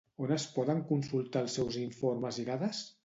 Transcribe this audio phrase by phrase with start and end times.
[0.27, 2.81] On es poden consultar els seus informes i dades?